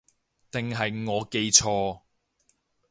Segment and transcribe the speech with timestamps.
[0.49, 2.01] 定係我記錯